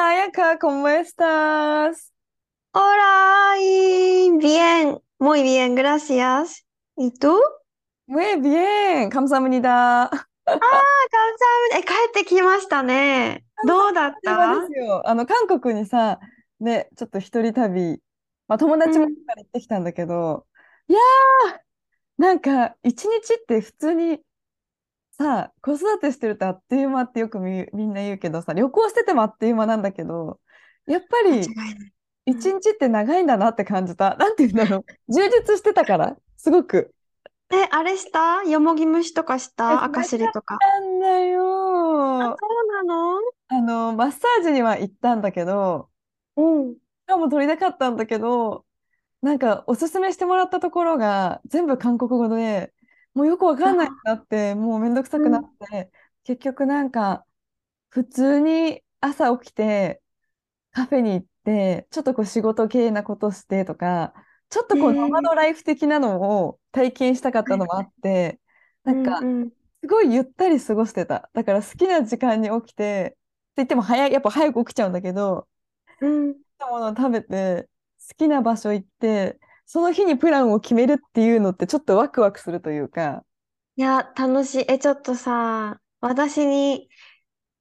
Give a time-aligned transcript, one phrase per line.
[0.00, 2.12] Hola, Ayaka, ¿cómo estás?
[2.72, 6.64] Hola y bien muy bien gracias
[6.96, 7.40] ¿y tú?
[8.06, 10.10] Muy bien, 감사합니다.
[10.46, 15.08] あー、감사합니다え帰ってきましたねどうだっそうたですよ。
[15.08, 16.20] あの、韓国にさ、
[16.60, 18.02] ね、ちょっと一人旅、
[18.48, 20.46] まあ、友達もうんから行ってきたんだけど、
[20.88, 21.60] いやー、
[22.18, 24.20] なんか、一日って普通に
[25.21, 30.39] さ、子育てしてるとあっという間ってよくみ、みんな言うけどさ、旅行しててもあっという間なんだけど、
[30.87, 31.47] やっぱり
[32.25, 34.15] 一日って長いんだなって感じた。
[34.15, 35.13] なんて言うんだろう。
[35.13, 36.93] 充実してたから、すごく。
[37.53, 38.43] えあれした？
[38.43, 40.57] よもぎ虫とかしえた赤尻とか。
[40.59, 42.21] なんだよ。
[42.21, 42.47] あそ
[42.81, 43.19] うなの？
[43.49, 45.89] あの、マッサージには行ったんだけど、
[46.37, 46.73] うん。
[46.73, 46.77] し
[47.07, 48.65] かも取りたかったんだけど、
[49.21, 52.73] なんかおすすめしてもらったところが全部韓国語で、
[53.13, 55.91] もうよくわかんないってなって、もうめんどくさくなって、
[56.23, 57.25] 結局なんか
[57.89, 60.01] 普通に朝起きて
[60.71, 64.13] カフェに行って、ちょっとこう仕事系なことしてとか、
[64.49, 68.39] ちょっとこうへーノマドライフ的なのを体験したかったのもあって、
[68.83, 69.29] なんか
[69.81, 71.29] すごいゆったり過ごしてた。
[71.33, 73.17] だから好きな時間に起きて、って
[73.57, 75.47] 言っても早い、やっぱ早く起きちゃうんだけど、
[75.99, 76.35] うん。
[76.59, 77.69] 好きなものを食べて、
[78.09, 79.39] 好きな場所行って、
[79.71, 83.23] その日にプランを決めるっていうのってちょっとワクワクするというか、
[83.75, 84.65] いや、楽しい。
[84.69, 86.89] え、ちょっとさ、私に、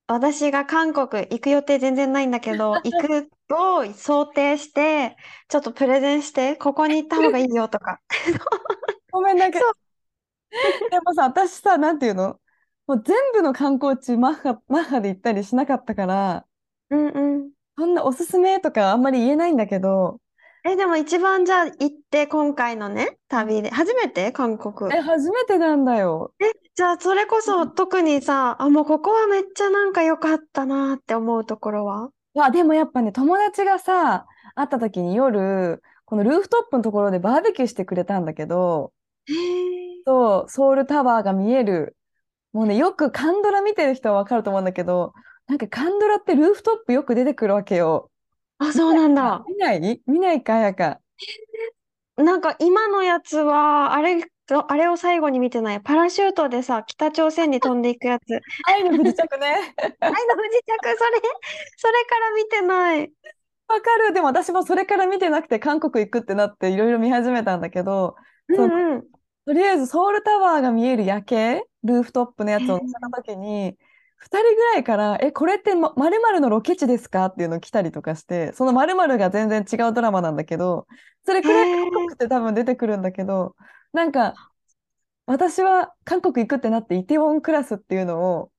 [0.09, 5.17] 私が韓国行く予定全然ないんだけど、 行くを想定して、
[5.49, 8.01] ちょっとプレゼンして、ここに行った方がいいよとか。
[9.11, 9.73] ごめんだけそう
[10.91, 12.41] でもさ、私さ、なんていうの？
[12.87, 16.47] もう全部の観光地マッハ、マッハで行ったりしなかったから、
[16.91, 17.53] うんうん。
[17.77, 20.21] そんなおすすめとかあんまり言えないんだけど、
[20.65, 24.31] え、でも一番じゃあ行って、今回のね、旅で、初めて？
[24.33, 24.95] 韓国。
[24.95, 26.33] え、初めてなんだよ。
[26.75, 32.11] じゃあそれこそ特にさ、あ、もうここはめっちゃなんか良かったなって思うところは？
[32.39, 38.93] あ、でもやっぱね、友達がさ、会った時に夜、このルーフトップのところでバーベキューしてくれたんだけど、
[39.27, 39.37] へえ。
[40.07, 41.97] そう、ソウルタワーが見える。
[42.53, 45.13] もうね、よくカンドラ見てる人はわかると思うんだけど、
[45.47, 48.11] なんかカンドラってルーフトップよく出てくるわけよ。
[48.61, 49.43] あ、そうなんだ。
[49.49, 50.03] 見ない？
[50.07, 51.01] 見ないか、やか。
[52.17, 54.27] なんか今のやつは、あれが、
[54.71, 55.81] あれを最後に見てない？
[55.81, 58.23] パラシュートでさ、北朝鮮に飛んでいくやつ。
[58.67, 59.75] 愛の不時着ね。
[60.01, 61.21] 愛の不時着、それ、
[61.77, 63.13] それから見てない。
[63.69, 64.13] わかる。
[64.13, 68.17] でも私もそれから見てなくて韓国行くってなっていろいろ見始めたんだけど、
[68.55, 69.05] そううんうん。
[69.47, 73.77] とりあえずソウルタワーが見える夜景、ルーフトップのやつを見せた時に、
[74.21, 77.27] 2人ぐらいから、え、これってま〇〇のロケ地ですか？
[77.27, 80.87] っていうの来たりとかして、その〇〇が全然違うドラマなんだけど、
[81.25, 83.57] それくらい韓国って多分出てくるんだけど、
[83.93, 84.35] なんか、
[85.27, 88.51] 私は韓国行くってなってイテウォンクラスっていうのを、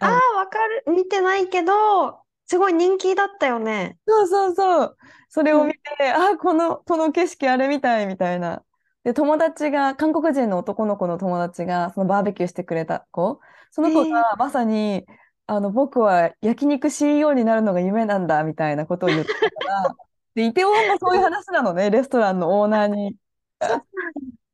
[0.00, 0.84] ああ、わかる。
[0.88, 3.98] 見てないけど、すごい人気だったよね。
[4.06, 4.96] そうそうそう。
[5.28, 5.80] それを見て、
[6.10, 8.64] あ、この、この景色あれみたいみたいな。
[9.04, 13.40] で、友達が、韓国人の男の子の友達が、そのバーベキューしてくれた子、
[13.74, 15.04] その子がまさに、
[15.48, 19.48] あの、僕は焼肉 CEO になるのが夢なんだ、みたいなことを言ってたか
[19.88, 19.96] ら、
[20.36, 23.16] で、イテウォンもそういう話なのね、レストランのオーナーに。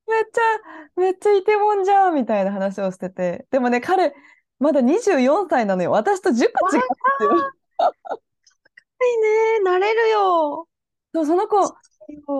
[0.08, 0.42] めっちゃ、
[0.96, 3.46] めっちゃイテウォンじゃん、みたいな話をしてて。
[3.50, 4.14] でもね、彼、
[4.58, 5.20] まだ24
[5.50, 5.90] 歳なのよ。
[5.90, 6.86] 私と10個違うんで
[7.18, 7.52] すよ。
[9.02, 9.18] いい
[9.58, 9.60] ね。
[9.64, 10.66] なれるよ。
[11.14, 11.60] そう、その子、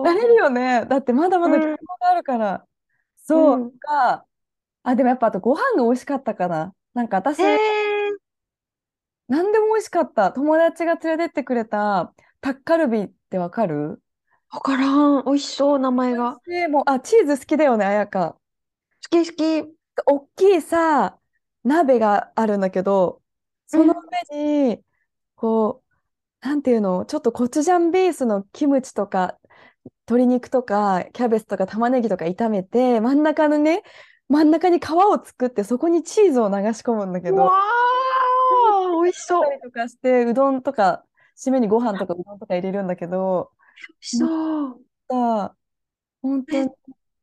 [0.03, 0.87] なれるよね。
[0.87, 2.65] だってまだまだうん結婚があるから。
[3.17, 4.25] そううんか。
[4.83, 6.73] あ、でもやっぱあとご飯が美味しかったかな。
[6.93, 7.39] なんか私。
[9.27, 10.31] 何でも美味しかった。
[10.31, 14.01] 友達が連れてってくれたタッカルビってわかる？
[14.49, 15.23] わからん。
[15.25, 16.39] 美味しそう、名前が。
[16.45, 18.35] でもう、あ、チーズ好きだよね、あやか。
[19.09, 19.73] 好き好き。
[20.05, 21.17] 大きいさ、
[21.63, 23.21] 鍋があるんだけど、
[23.67, 23.93] その
[24.31, 24.83] 上に、
[25.35, 25.83] こ
[26.43, 29.37] う、なんていうの、ちょっとコチュジャンベースのキムチとか、
[30.07, 33.83] 鶏肉とか、キャベツとか玉ねぎとか炒めて、真ん中のね、
[34.31, 39.59] 真ん中に皮を作って、そこにチーズを流し込むんだけど、うわー、美味しそう。
[39.61, 41.03] とかして、うどんとか、
[41.37, 43.51] 締めにご飯とかうどんとか入れるんだけど、
[43.99, 44.25] 味しそ
[44.69, 44.81] う。
[45.09, 45.55] さ、
[46.21, 46.69] 本当に、めっ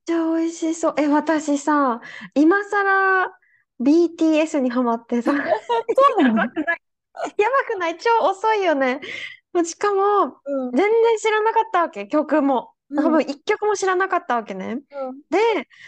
[0.05, 0.95] ちゃ美味しそう。
[0.99, 2.01] え、私さ、
[2.35, 3.39] 今更
[3.81, 6.43] BTS にハマってさ、そうなの？
[6.45, 7.97] やばくない？
[7.97, 9.01] 超遅いよね。
[9.65, 12.73] しかも、うん全然知らなかったわけ、曲も。
[12.91, 14.77] うん多分一曲も知らなかったわけね。
[15.31, 15.39] で、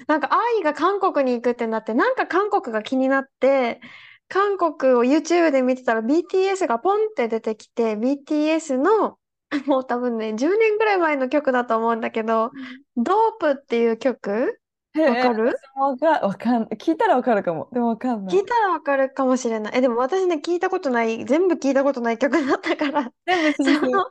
[0.06, 3.80] なんか愛が韓国に行くってなって、なんか韓国が気になって、
[4.28, 9.18] 韓国を YouTube で見てたら BTS がポンって出てきて、BTS の、
[9.66, 12.52] もう多分ね、10年ぐらい前の曲だと思うんだけど、
[12.96, 14.60] ドープっていう曲？
[15.06, 15.56] わかる？
[15.76, 17.68] わかわかん聞いたらわかるかも。
[17.72, 18.36] でもわかんない。
[18.36, 19.78] 聞いたらわかるかもしれない。
[19.78, 23.12] え、でも私ね、聞いたことない、全部聞いたことない曲だったから、
[23.56, 24.10] そ全部新の、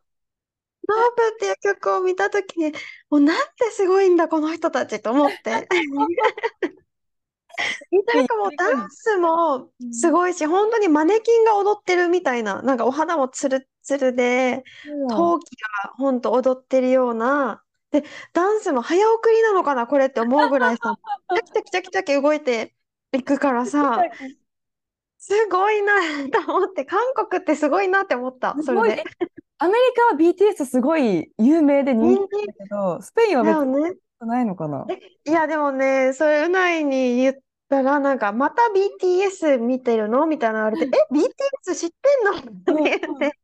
[0.93, 2.71] ープっていう曲を見たときに、
[3.09, 5.67] もうなんてすごいんだ、この人たちと思って。
[8.13, 14.63] なんかもうダンスもすごいし、本当にマネキンが踊ってるみたいな、なんかお肌もツルッツルで、
[15.09, 15.43] 陶器
[15.83, 18.03] が本当踊ってるような、で、
[18.33, 20.95] ダンスも早送りなのかな、これって思うぐらいさ、
[21.35, 22.75] チャキチャキチャキチャキ動いて
[23.11, 24.03] いくからさ、
[25.17, 25.93] すごいな
[26.29, 29.03] と思って、韓国ってすごいなって思った、それで。
[29.61, 33.95] アメリカは BTS すごい有名で人人気だけど、スペインは別に。
[34.21, 34.85] ないのかな？
[35.25, 37.35] いや、でもね、それ、うないに言っ
[37.69, 40.25] たら、なんか、また BTS 見てるの？
[40.25, 42.83] みたいなの言われて、え、BTS 知ってんの？
[42.83, 43.37] って言って、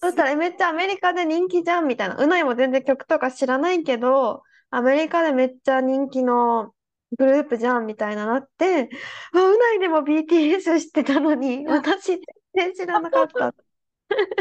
[0.00, 2.16] そしたら、えめっちゃアメリカで人気じゃんみたいな。
[2.16, 6.72] うないも全然曲とか知らないけど、アメリカでめっちゃ人気の
[7.16, 8.90] グループじゃんみたいななって、
[9.32, 12.20] あ、うないでも BTS 知ってたのに、私
[12.54, 13.54] 全然知らなかった。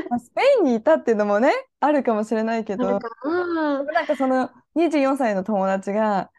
[0.09, 6.29] まあスペインにいたっていうのもね、あるかもしれないけど、なんか、その24歳の友達が、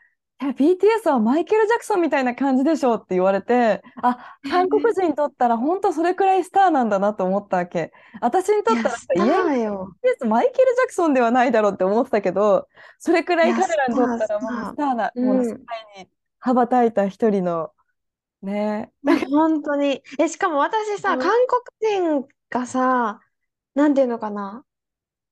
[0.40, 7.92] いや BTS はマイケル・ジャクソンみたいな感じでしょって言われて、あ、韓国人にとったら本当それくらいスターなんだなと思ったわけ。
[8.20, 9.72] 私にとったらさ、いや、いや。
[9.72, 15.58] BTS マイケル・ジャクソンではないだろうって思ってたけど、それくらい彼らにとったらスターもうスターな、うんもう世界
[15.98, 16.08] に
[16.38, 17.72] 羽ばたいた一人の、
[18.42, 18.92] ね。
[19.28, 20.02] 本当に。
[20.20, 21.30] え、しかも私さ、 うん韓
[21.80, 23.20] 国人がさ、
[23.74, 24.64] なんていうのかな？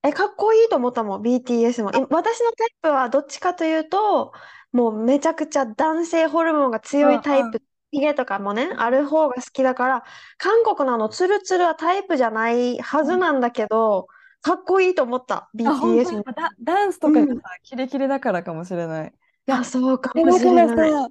[0.02, 1.90] え、かっこいいと思ったもん、BTS も。
[1.94, 4.32] え私のタイプはどっちかというと、
[4.72, 10.04] もうめちゃくちゃ男性ホルモンが強いタイうんうプ、ヒゲとかもね、ある方が好きだから、
[10.38, 14.06] 韓国のあのツルツルはタイプじゃないはずなんだけど、
[14.42, 16.24] かっこいいと思った、あ、本当 BTS にも。
[16.34, 19.08] ダ、ダンスとかがうんさ、キレキレだからかもしれない。
[19.08, 20.68] いやあ、そうかでもしれない。
[20.92, 21.08] さ、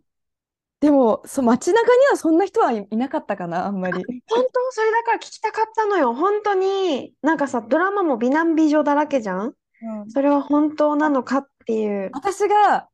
[0.82, 3.94] でも、そう、街中にはそんな人はい、いなかったかな、あんまり。
[3.94, 6.14] 本当それだから聞きたかったのよ。
[6.14, 9.54] 本当に、なんかさ、ドラマも美男美女だらけじゃん？
[9.82, 12.10] うんそれは本当なのかっていう。
[12.14, 12.90] 私が、あ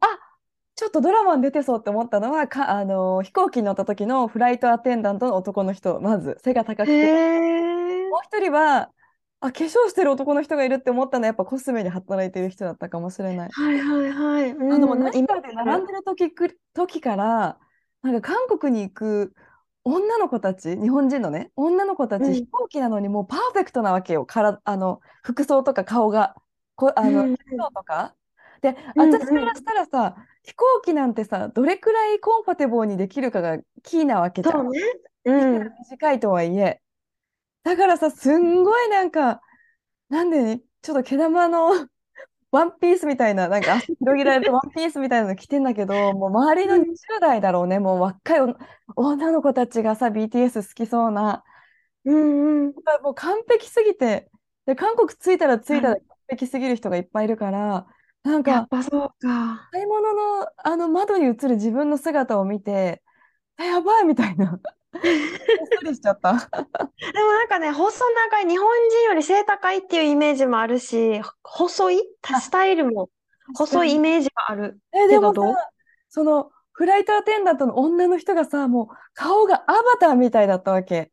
[0.76, 7.08] ちょっとドラマに出てそうって思ったのは、か、あの、飛行機に乗った時のフライトアテンダントの男の人、まず、背が高くへて。
[7.08, 8.10] え。
[8.10, 8.90] もう一人は、
[9.42, 13.50] あ、化粧してる男の人がいるって思ったのは、やっぱコスメで働いてる人だったかもしれない。
[13.52, 14.52] はいはいはい。
[14.52, 17.60] うあの、もうん、ナシカで並んでる時く、時から、
[18.04, 19.34] なんか韓国に行く
[19.84, 24.26] 女の子たち、日本人のね、女の子たち、うん飛行機なのにもうパーフェクトなわけよ。
[24.26, 26.36] から、あの、服装とか顔が、
[26.76, 28.16] こ、あの、うんとか。
[28.62, 34.62] で、うん私からしたらさ、飛行機なんてさ、どれくらいコンファテボーにできるかがキーなわけじゃ。
[34.62, 34.80] んね。
[35.26, 35.70] うん。
[35.90, 36.82] 短いとはいえ。
[37.64, 39.42] だからさ、すんごいなんか、
[40.10, 41.88] なんでね、ちょっと毛玉の
[42.52, 48.56] ワンピースみたいな、なんか足 広げられたワンピースみたいなの着てんだけど、もう周りのうん20代だろうね、もう若いお
[48.96, 51.44] 女の子たちがさ、BTS 好きそうな、
[52.06, 52.74] うんうん。
[53.04, 54.30] もう完璧すぎて、
[54.66, 57.88] で、韓国着いたら着いたらは完璧すぎる人がいっぱいいるから、
[58.24, 59.72] なんやかっ、ぱそうか。
[59.72, 63.04] 買い物のあの窓に映る自分の姿を見て、
[63.58, 64.58] えやばいみたいな、ほ
[64.98, 65.02] っ
[65.80, 66.34] そりしちゃった。
[66.34, 72.02] でもなんかね、細長い、日本人より背高いっていうイメージもあるし、細い？
[72.40, 73.10] スタイルも
[73.56, 74.80] 細いイメージがある。
[74.94, 75.34] え、でも
[76.10, 81.12] そのフライトアテンダントの女の人がさ、もう顔がアバターみたいだったわけ。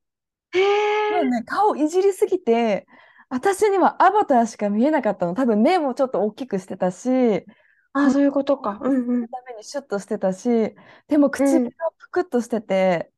[0.53, 1.25] へえ。
[1.25, 2.87] ね、顔いじりすぎて、
[3.29, 5.35] 私にはアバターしか見えなかったの。
[5.35, 7.45] 多分目もちょっと大きくしてたし、
[7.93, 8.79] あ、そういうことか。
[8.81, 9.29] うんうん。
[9.29, 10.75] ためにシュッとしてたし、
[11.09, 13.11] でも唇がぷくっとしてて、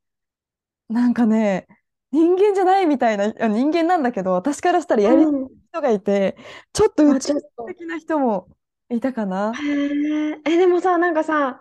[0.90, 1.66] なんかね、
[2.12, 5.49] 人間じゃないみたいな、あ人間なんだけど、私からしたらやりうん。
[5.73, 6.37] 人がいて、
[6.73, 7.35] ちょっとあ、宇宙。
[7.66, 8.49] 的な人も
[8.90, 9.52] いたかな。
[9.52, 10.40] へえ。
[10.44, 11.61] え、でもさ、なんかさ、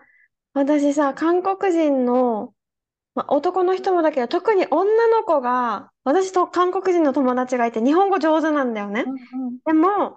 [0.54, 2.54] 私さ、韓国人の、
[3.14, 9.06] まあ、男の人もだけど、特に女の子が、私と韓国人の友達がいて、日本語上手なんだよね。
[9.66, 10.16] でも、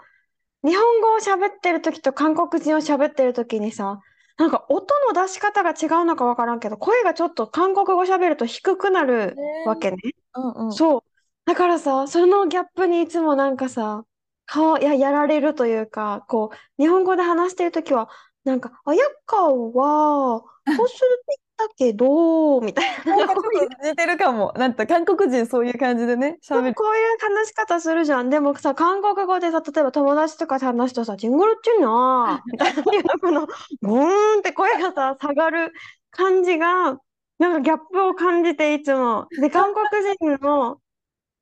[0.64, 4.02] 日本語を喋ってる時と韓国人を喋ってる時にさ、
[4.38, 9.36] なんか音の出し方が違うのかわからんけど、声がちょっと韓国語喋ると低くなる
[9.66, 9.98] わけね。
[10.36, 10.74] うんうん。
[10.74, 11.02] そう。
[11.46, 14.06] だからさ、そのギャップにいつもなんかさ、
[14.46, 18.10] 顔、や、やられるというか、こう、日本語で話してるときは、
[18.44, 20.44] なんか、あやかは、
[20.76, 21.24] そうする
[21.58, 23.16] たけど、みたいな。
[23.18, 24.54] なんかちょっと似てるかも。
[24.58, 26.74] なんか韓国人そういう感じでね、喋る。
[26.76, 28.30] こういう話し方するじゃん。
[28.30, 33.48] でもさ、韓国語でさ、例えば友達とかと話すとさ、ジングルチュナーみたいな、この、
[33.82, 35.72] ゴーンって声がさ、下がる
[36.12, 36.98] 感じが、
[37.40, 39.28] なんかギャップを感じていつも。
[39.40, 39.86] で、韓国
[40.38, 40.78] 人の、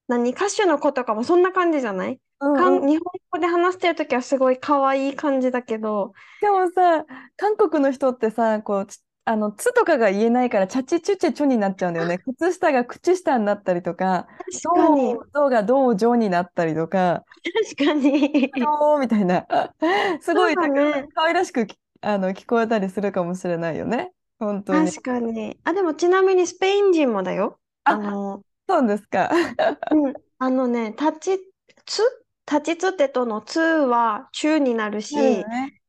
[0.08, 2.20] 何、歌手の子とかもそんな感じじゃない？
[2.42, 7.06] うんうん日本語で話してるときはすごい可愛い感じだけど、でもさ、
[7.38, 12.20] 韓国の人ってさ、こう、ちあの、つとかが言えないから、チャチチュチェチョになっちゃうんだよね。
[12.20, 17.26] 靴下が口下になったりとか、確かに、どう、どうがどう上になったりとか、
[17.76, 18.52] 確かに。
[18.56, 19.48] どうみたいな。
[20.22, 21.10] すごい、そう。
[21.16, 24.14] 可愛らしくきあの聞こえたりするかもしれないよね。
[24.40, 24.92] 本当に。
[24.92, 25.60] 確かに。
[25.64, 27.60] あ、でもちなみにスペイン人もだよ。
[27.84, 29.30] ああ、の、そうですか。
[29.90, 31.40] うん、あのね、立ち
[31.86, 32.02] つ、
[32.52, 35.81] 立ちつてとのつは中になるなるし、ね。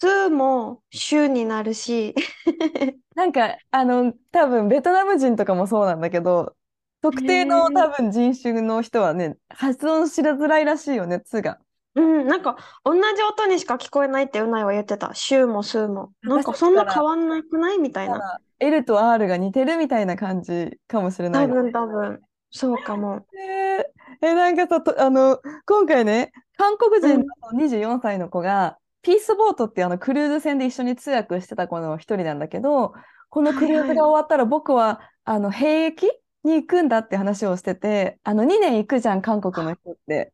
[0.00, 2.14] つも週になるし、
[3.14, 6.56] なんか、あの、多分ベトナム人とかもそうなんだけど、
[7.02, 11.60] 特定のへ多分人種の人はね、発音しづらいらしいよね、つが。
[11.96, 15.12] うん、なんか同じ音にしか聞こえないってうないは言ってた。
[15.14, 16.12] 週も数も。
[16.22, 18.38] なんかそんな変わんなくないみたいな。
[18.60, 21.52] L と R が似てるみたいな感じかもしれないね。
[21.52, 22.20] 多分多分。
[22.52, 23.26] そうかも。
[23.34, 27.26] えーえ、なんかさ、とあの、今回ね、韓国人うん。
[27.52, 32.92] の24歳の子が、ピースボートってあのクルーズ船で一緒に通訳してた子の一人なんだけど、
[33.30, 33.94] このクルーズ。
[33.94, 36.02] が終わったら僕はあの兵役
[36.44, 40.32] に行くんだって話をしてて、あの2年行くじゃん、韓国の人って。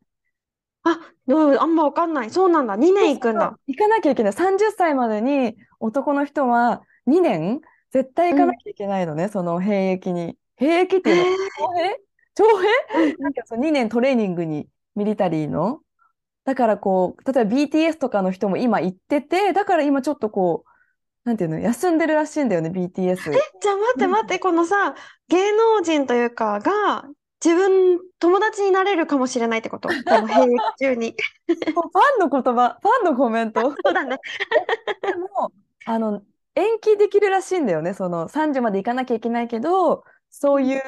[0.84, 2.30] あ、どうあんまわかんない。
[2.30, 2.76] そうなんだ。
[2.76, 3.58] 2そう年行くんだ。
[3.66, 4.32] 行かなきゃいけない。
[4.32, 7.60] 30歳までに男の人は2年？
[7.90, 8.38] 絶対行うん。
[8.38, 10.38] かなきゃいけないのね、その兵役に。
[10.56, 11.34] 兵役ってへいうの。
[11.56, 12.00] 徴兵？
[12.34, 12.68] 徴兵？
[12.92, 13.16] うんうん。
[13.18, 15.80] なんかその2年トレーニングにミリタリーの。
[16.46, 23.32] だからこう、例えば BTS とかの人も今行ってて、だから今ちょっとこう、なんていうの、休んでるらしいんだよね、BTS。
[23.60, 24.94] じゃあ待って待って、このさ、
[25.28, 27.04] 芸能人というかが
[27.44, 29.88] 自分、友達になれるかもしれないってこと？
[29.88, 31.16] この兵役中に。
[31.48, 31.64] ファ
[32.16, 33.60] ンの言葉、ファンのコメント。
[33.84, 34.18] そうだね。
[35.02, 35.52] でも、
[35.84, 36.22] あの、
[36.54, 37.92] 延期できるらしいんだよね。
[37.92, 40.82] その30まで行かなきゃいけないけど、そういう、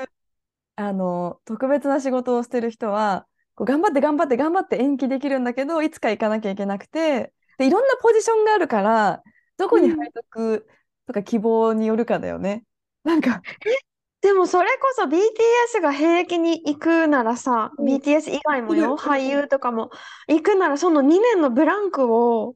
[0.77, 3.27] あの、特別な仕事をしてる人は、
[3.59, 9.21] こう頑張って頑張って頑張って延期できるんだけど、いつか行かなきゃいけなくて、で、いろんなポジションがあるから、
[9.57, 9.83] どこうん。
[9.83, 10.69] に配属
[11.09, 12.63] とか希望によるかだよね。
[13.03, 13.43] なんか、
[14.21, 19.91] でもそれこそ BTS が兵役に行くならさ、うん、BTS 以外もよ、いる、俳優とかも
[20.29, 22.55] 行くならその2年のブランクを、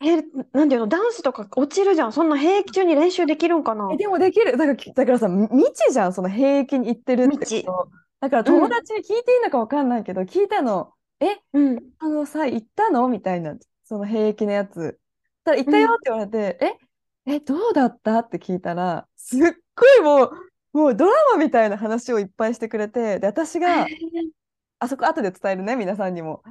[0.00, 0.22] え、
[0.52, 2.12] なんていうの、ダンスとか落ちるじゃん。
[2.12, 4.56] そんな兵役中に練習できるんかえ、なでもできる。
[4.56, 7.88] だから、だからさ、み未知じゃん、その兵役に行ってるってこ。
[7.88, 8.02] と。
[8.22, 10.92] だからうん、友達に聞いていいのか分かんないけど、聞いたの。
[11.18, 13.08] え、うん、あのさ、行ったの？
[13.08, 15.00] みたいな、その兵役のやつ。
[15.44, 15.72] たら行っうん。
[15.72, 16.78] たよって言われて、
[17.26, 18.20] え、え、どうだった？
[18.20, 19.40] って聞いたら、すっ
[19.74, 20.32] ごいもう、
[20.72, 23.88] もうドラマみたいな話をいっぱいしてくれて、で、私へが、え
[24.78, 26.44] あそこ後で伝えるね、皆さんにも。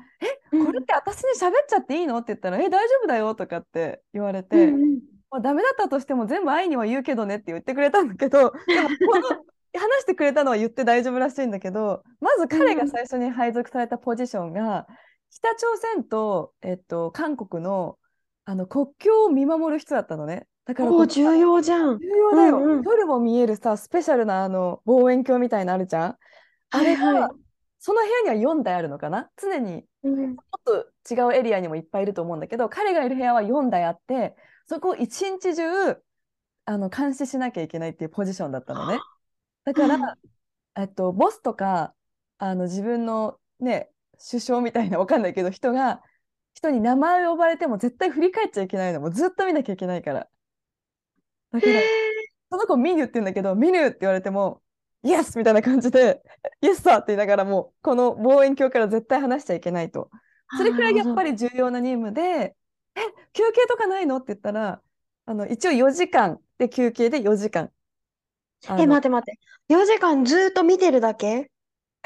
[0.51, 2.17] え、うん、これって私に喋っちゃっていいの？
[2.17, 4.99] って言ったら、え、大丈夫だよとかって言われうん、て、うん。
[5.29, 9.45] まあ、ダメだったとしても全部愛には言うけどねって言ってくれたんだけど、でもこの
[9.79, 14.87] 話してくれたのは言って大丈夫らしいんだけど、まず彼がうん最初に配属されたポジションが、
[15.29, 17.97] 北朝鮮と、えっと、韓国の、
[18.43, 20.47] あの国境を見守る人だったのね。
[20.65, 21.99] だからお重要じゃん。
[21.99, 22.59] 重要うだよ。
[22.59, 22.83] ん、うん。
[22.83, 26.17] 夜も見えるさ、スペシャルなあの望遠鏡みたいなのあるじゃん。
[26.71, 27.21] あれはいはい。
[27.21, 27.31] が、
[27.79, 29.29] その部屋には4台あるのかな？
[29.37, 30.61] 常にうん、もっ
[31.05, 34.35] と違うエリアにもいっぱいいると思うんだけど、彼がいる部屋は4台あって、
[34.65, 35.97] そこを一日中
[36.65, 38.99] あの監視しなきゃいけないっていうポジションだったのね。
[39.65, 40.01] だから、うん
[40.75, 41.93] えっと、ボスとか
[42.37, 43.91] あの自分のね、
[44.29, 46.01] 首相みたいなわかんないけど、人が、
[46.53, 49.01] 人に名前を呼ばれても絶対振り返っちゃいけないの。
[49.01, 50.27] もうずっと見なきゃいけないから。
[51.51, 51.83] だへから、え
[52.51, 54.61] その子ミニュって言うんだけど、ミニュって言われても、
[55.03, 56.21] イエスみたいな感じで、
[56.61, 60.09] イエスさって言いながらもう、この望遠鏡から絶対離しちゃいけないと。
[60.57, 60.95] そあれくらい。
[60.95, 62.55] やっぱり重要な任務で、
[62.95, 62.99] え、
[63.33, 64.17] 休憩とかないの？
[64.17, 64.81] って言ったら、
[65.25, 67.71] あの一応4時間で休憩で4時間。
[68.67, 69.39] あえ、の待って待って。
[69.73, 71.49] 4時間ずっと見てるだけ？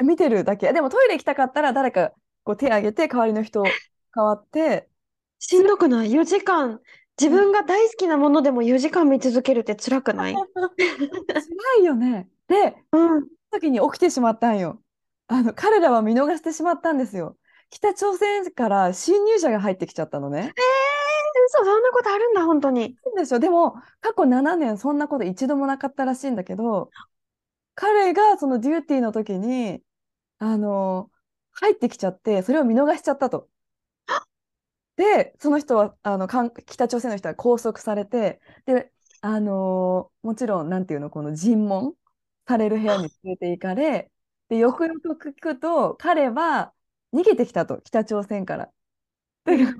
[0.02, 0.72] 見てるだけ。
[0.72, 2.12] でもトイレ行きたかったら誰か
[2.44, 3.62] こう手挙げて代わりの人
[4.14, 4.88] 変わって、
[5.38, 6.80] しんどくない ?4 時間。
[7.18, 10.34] 自うん分が大好きなものでも4時間見続けるって辛くない？
[10.36, 10.44] 辛
[11.80, 12.28] いよね。
[12.46, 13.28] で、うん。
[13.50, 14.82] 時に起きてしまったんよ。
[15.28, 17.36] あの彼らは見逃してしまったんですよ。
[17.70, 20.38] 北朝鮮から侵入者が入ってきちゃったのね。
[20.40, 20.52] えー、
[21.48, 22.98] 嘘、そんなことあるんだ、本当に。
[23.16, 23.38] でしょ。
[23.38, 26.90] でも過去7年そんなこと一度もなかったらしいんだけど、
[27.74, 29.82] 彼がそのデューティーの時に、
[30.38, 31.10] あの、
[31.52, 33.50] 入ってきちゃって、それを見逃しちゃったと。
[34.96, 41.96] で、その人は、あの、韓北朝鮮の人は拘束されて、で、あのーもちろん、なんていうの、この尋問
[42.48, 44.10] される部屋に連れて行かれ、
[44.48, 46.74] で、よくよく聞くと、彼は
[47.12, 48.72] 逃げてきたと、北朝鮮から。
[49.46, 49.72] だけど、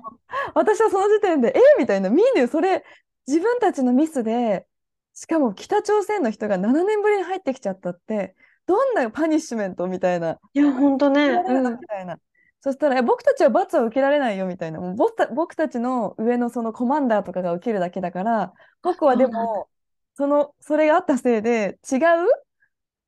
[0.54, 2.84] 私はその時点で、えみたいな、ミーヌ、それ、
[3.26, 4.66] 自分たちのミスで、
[5.12, 8.34] しかも北朝鮮の人が7年ぶりに入ってきちゃったって、
[8.66, 11.30] どんなパニッシュメントみたいな、いや、ほんとね。
[11.30, 12.18] みたいな。
[12.60, 14.80] そしたら、え僕たちは罰は受けられないよみたいな。
[14.80, 19.68] もう僕た、僕たちの上のそのコマンダーとかが受けるだけだから、僕はでも、
[20.14, 22.00] その、それがあったせいで、違う、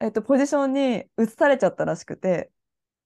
[0.00, 2.50] えっと、ポジションに移されちゃったらしくて、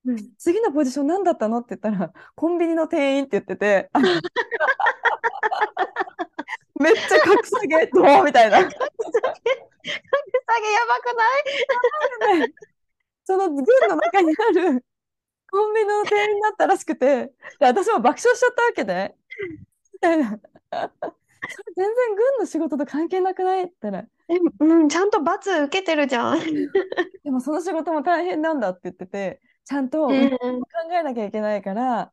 [0.04, 0.16] うん。
[0.38, 3.90] 次のポジション何だったのって言ったら、 コンビニの店員って言ってて、
[6.80, 8.58] めっちゃ格下げ、どうみたいな。
[8.58, 8.70] 下げや
[10.86, 11.14] ばく
[12.36, 12.52] ない？
[13.24, 14.84] その軍の中にある
[15.50, 17.26] コンビニの店員だったらしくて、
[17.60, 19.14] で私も爆笑しちゃったわけで、
[19.92, 20.38] みたいな。
[21.76, 23.64] 全然軍の仕事と関係なくない？
[23.64, 26.40] って言ったら、え、うん、ちゃんと罰受けてるじゃん。
[27.24, 30.36] でもその仕事も大変なんだって言ってて、ちゃんとうん考
[30.92, 32.12] えなきゃいけないから、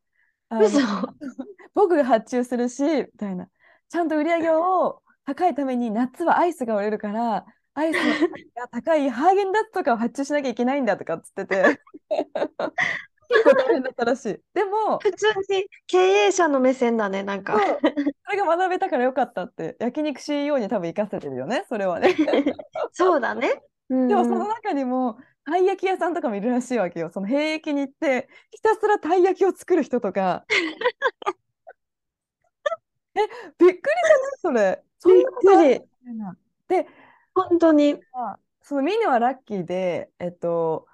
[0.50, 0.80] あの嘘。
[1.74, 3.48] 僕が発注するし、みたいな。
[3.90, 11.80] ちゃんと売り上げを高いために夏はアイスが売れるから、アイスのが高いハーゲンダッツとかを発注しなきゃいけないんだとかっつってて、
[13.30, 14.38] 結構大変だったらしい。
[14.54, 17.60] でも、普通に経営者の目線だね、なんか。
[17.60, 17.80] そう
[18.26, 22.16] それが学べたからよかったって、焼肉 CEO に多分生かせてるよね、それはね。
[22.92, 23.62] そうだね。
[23.90, 27.10] うんでもその中にも、たい焼き屋さんとかもいるらしいわけよ。
[27.10, 30.46] その兵役に行って、ひたすらたい焼きを作る人とか。
[33.16, 33.82] え、びっくりじゃない
[34.42, 34.84] それ。
[35.00, 36.88] そんなことあるびっくりで、
[37.34, 37.96] 本当に。
[38.12, 40.86] まあそのミネはラッキーで、えっと、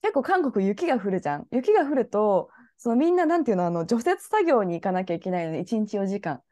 [0.00, 1.48] 結構韓国雪が降るじゃん。
[1.50, 6.42] 雪が降ると、そのみんななんていうの、あの除雪作業に行かなきゃいけないのに、1日4時間。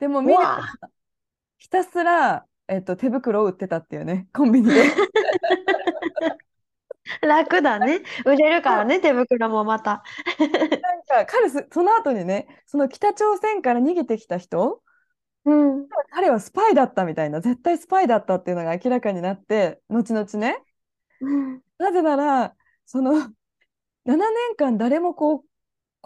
[0.00, 0.68] でもミネはわ
[1.58, 4.82] ひたすら、えっと、手袋を売ってたっていうね、コンビニで。
[7.22, 8.02] 楽だね。
[8.24, 10.02] 売れるからね、手袋もまた。
[10.38, 14.82] なんか彼す、その後にね、その北朝鮮から逃げてきた人、
[15.44, 15.88] うん。
[16.10, 20.58] 彼はスパイだったみたいな、絶対スパイだったっていうのが明らかになって、後々ね。
[21.20, 25.44] うんなぜなら、その7年間誰もこう、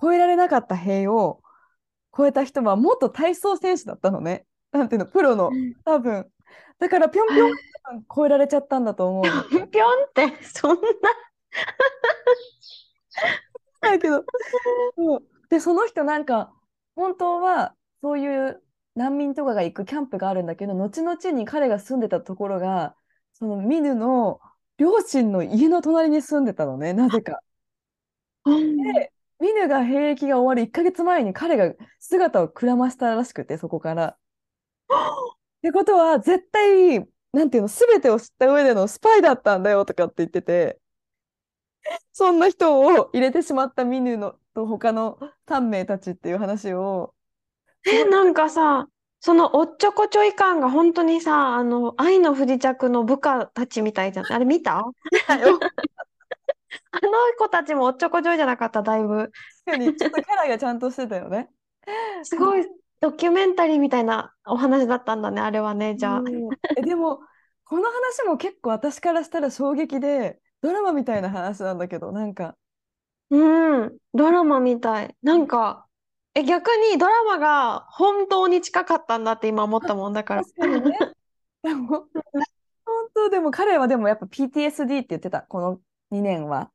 [0.01, 1.43] 超えられなかった塀を
[2.17, 4.47] 超えた人は元体操選手だったのね。
[4.73, 5.51] なんていうの、プロの、
[5.85, 6.31] 多分。
[6.79, 7.53] だからぴょんぴょん
[8.15, 9.45] 超えられちゃったんだと思うの。
[9.45, 10.83] ぴょんぴょんって、そんな。
[13.81, 14.25] だけど、
[14.97, 16.53] そうで、その人なんか、
[16.95, 18.63] 本当はそういう
[18.95, 22.95] 難民とかが行くキャンプがあるんだけど、後々に彼が住んでたところが、
[23.33, 24.41] そのミヌの
[24.77, 27.43] 両親の家の隣に住んでたのね、なぜか。
[28.45, 34.17] で、ミヌが兵役が終わる1ヶ月前に彼が姿をくらましたらしくて、そこから。
[35.61, 37.01] ってことは、絶対、
[37.33, 40.81] なんていうの、すべてを知った上でのスパイだったんだよとかって言ってて、
[42.13, 47.15] そんな人を入れてしまったミヌのと他の3名たちっていう話を、
[47.87, 48.89] え、なんかさ、
[49.21, 54.33] そのおっちょこちょい感が本当にさ、あの、愛の不時着の部下たちみたいじゃん。
[54.33, 54.79] あれ見た？
[56.93, 59.31] あの子たちもおっちょこちょいじゃなかった、だいぶ。
[59.67, 61.51] 確かにちょっとキャラがちゃんとしてたよね。
[62.23, 62.67] すごい
[63.01, 66.19] ドキュメンタリーみたいなお話だったんだね、あれはね、じゃあ。
[66.21, 67.21] うんえでも、
[67.65, 72.57] この話も結構私からしたら衝撃で、ドラマみたいな話なんだけど、なんか、
[73.31, 75.17] うん、ドラマみたい。
[75.23, 75.87] なんか、
[76.35, 80.43] え、逆にドラマが本当に近かったんだって今思ったもんだから。
[80.59, 80.99] 確かにね。
[81.63, 82.07] でも、
[82.85, 86.71] 本当、でも彼はでもやっぱ PTSD って言ってた、この2年は。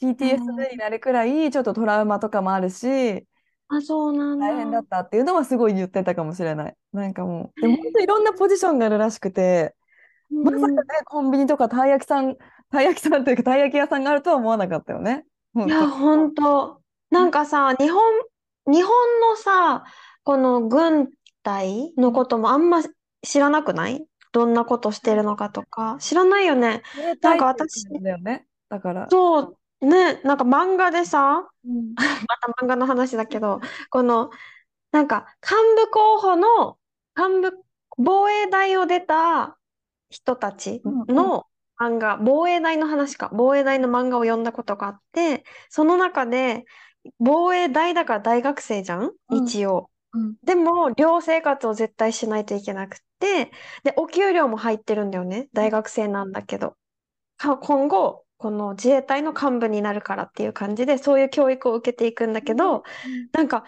[0.00, 3.26] PTSD になるくらい、ちょっとトラウマとかもあるし、
[3.68, 4.80] あ、そうなん大変だだ。
[4.80, 6.76] ったっていうのはすごい言ってたかもしれない。
[6.92, 9.74] なんかもう、でも本当いろんなポジションがあるらしくて、
[10.42, 12.36] まさかね、コンビニとかたい焼きさん、
[12.70, 15.26] たい焼きさんというか、たい焼き屋さんがあるとは思わなかったよね。
[15.54, 16.82] 本いや、当本当。
[17.10, 18.02] なんかさ、日本、
[18.66, 19.84] 日本のさ、
[20.24, 21.10] この軍
[21.42, 22.82] 隊のこともあんま
[23.22, 24.06] 知らなくない？
[24.32, 25.96] どんなことしてるのかとか。
[26.00, 26.82] 知らないよね。
[27.22, 28.46] なんか私だよね。
[28.68, 29.08] だから。
[29.10, 32.02] そう、ね、なんか漫画でさ、うんま
[32.56, 34.30] た漫画の話だけど、この、
[34.92, 36.78] なんか幹部候補の、
[37.16, 37.64] 幹部、
[37.96, 39.56] 防衛大を出た
[40.10, 41.46] 人たちの
[41.80, 46.64] 漫画、防衛大の話か、防衛大の漫画を読んだことがあって、その中で、
[47.18, 49.12] 防衛大だから大学生じゃん？
[49.30, 49.90] うん一応。
[50.12, 53.50] うんでも、寮生活を絶対しないといけなくって、
[53.82, 55.48] で、お給料も入ってるんだよね。
[55.52, 56.76] 大学生なんだけど。
[57.36, 62.82] か今後、この自衛隊の幹部になるからっていう感じで、そういう教育を受けていくんだけど、
[63.32, 63.64] なんか、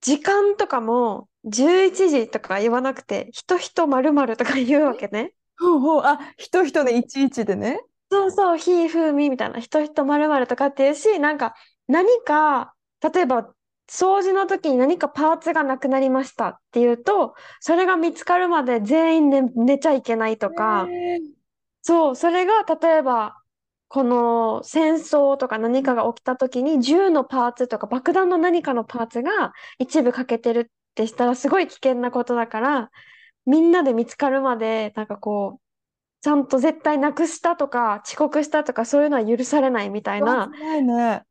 [0.00, 5.34] 時間とかも11時とか言わなくて、人人まるまるとか言うわけね。
[5.58, 7.84] ほうほう、あ、人人でいちいちでね。
[8.10, 11.54] そうそう、ひふみみたいな、人人まるまるとかっていうし、なんか
[11.86, 12.74] 何か、
[13.12, 13.52] 例えば
[13.90, 20.88] 掃除の時に何かパーツがなくなりましたっていうと、それが見つかるまで全員寝、寝ちゃいけないとか、
[21.82, 23.41] そう、それが例えば、
[23.92, 32.90] この戦争とか何かが起きた時に銃のパーツとか爆弾の何かのパーツが一部欠けてるってしたらすごい危険なことだから、
[33.44, 35.60] みんなで見つかるまで、なんかこう、
[36.22, 41.22] ちゃんと絶対なくしたとか遅刻したとかそういうのは許されないみたいな、辛いね。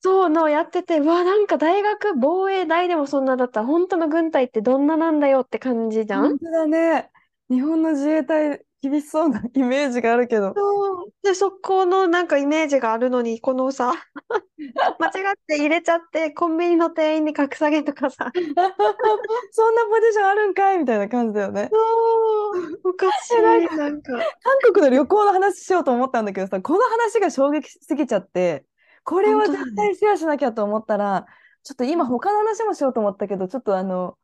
[0.00, 7.10] そうのをやってて、うわ、なんか大学防衛大でもそんなだったら本当の軍隊ってどんななんだよって感じじゃん本当だね。
[7.50, 10.52] 日本の自衛隊厳しそうなイメージがあるけど。
[10.54, 11.12] そう。
[11.22, 13.94] で、そこのなんかイメージがあるのに、このさ、
[14.98, 18.30] 間違って入れちゃって、コンビニの店員に格下げとかさ、
[19.52, 21.70] そんなポジションあるんかいみたいな感じだよね。
[21.72, 23.42] そう、おかしい、
[23.76, 24.12] なんか。
[24.12, 24.22] 韓
[24.74, 28.66] 国の旅行の話しようと思ったんだけどさ、この話が衝撃すぎちゃって、
[29.02, 31.26] これは絶対シェアしなきゃと思ったら、
[31.62, 34.18] ちょっと今他の話もしようと思ったけど、ちょっとあの、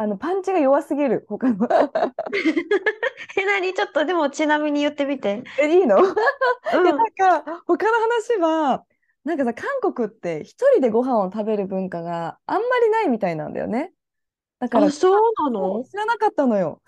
[0.00, 1.68] あのパンチが弱すぎる、他の。
[3.36, 5.44] え、何ちょっとでもちなみに言ってみて。
[5.60, 5.96] え、いいの？
[5.98, 6.14] うん。
[7.20, 8.86] なんか、他の話は、
[9.24, 13.92] なんかさ、韓国って一人でご飯を食べる文化があんまりないみたいなんだよね。
[14.58, 15.84] だから、あ、そうなの？
[15.84, 16.82] 知らなかったのよ。